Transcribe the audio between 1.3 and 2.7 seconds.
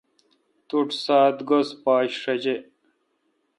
گز پاچ شجہ۔